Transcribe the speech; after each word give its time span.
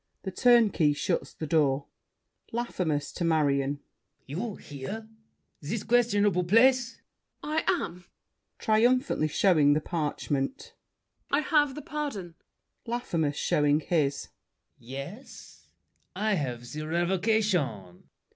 The 0.23 0.31
Turnkey 0.31 0.93
shuts 0.93 1.31
the 1.31 1.45
door. 1.45 1.85
LAFFEMAS 2.51 3.11
(to 3.13 3.23
Marion). 3.23 3.81
You 4.25 4.55
here? 4.55 5.07
This 5.61 5.83
questionable 5.83 6.43
place! 6.43 6.99
MARION. 7.43 7.63
I 7.69 7.83
am. 7.85 8.05
[Triumphantly 8.57 9.27
showing 9.27 9.73
the 9.73 9.79
parchment. 9.79 10.73
I 11.29 11.41
have 11.41 11.75
the 11.75 11.83
pardon! 11.83 12.33
LAFFEMAS 12.87 13.35
(showing 13.35 13.79
his). 13.81 14.29
Yes? 14.79 15.67
I 16.15 16.33
have 16.33 16.61
The 16.71 16.87
revocation! 16.87 18.09